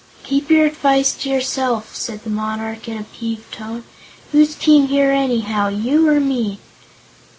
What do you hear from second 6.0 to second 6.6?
or Me?"